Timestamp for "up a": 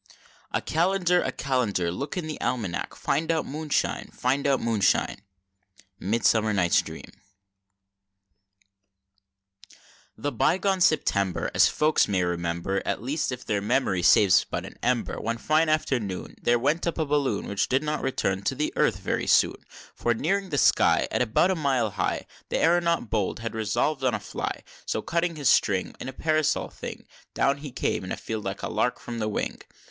16.87-17.05